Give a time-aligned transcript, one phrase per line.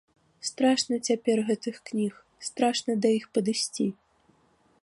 [0.47, 2.13] Страшна цяпер гэтых кніг,
[2.49, 3.87] страшна да іх падысці.